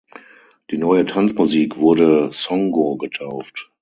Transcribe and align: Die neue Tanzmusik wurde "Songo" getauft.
Die 0.71 0.79
neue 0.79 1.05
Tanzmusik 1.05 1.77
wurde 1.77 2.33
"Songo" 2.33 2.97
getauft. 2.97 3.69